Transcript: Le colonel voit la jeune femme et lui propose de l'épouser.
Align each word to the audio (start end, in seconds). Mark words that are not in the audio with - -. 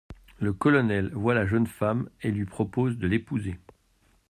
Le 0.39 0.51
colonel 0.51 1.11
voit 1.13 1.35
la 1.35 1.45
jeune 1.45 1.67
femme 1.67 2.09
et 2.23 2.31
lui 2.31 2.45
propose 2.45 2.97
de 2.97 3.05
l'épouser. 3.05 3.59